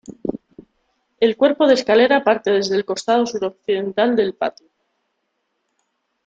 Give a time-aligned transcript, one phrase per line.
[1.19, 4.67] El cuerpo de escalera parte desde el costado suroccidental del patio.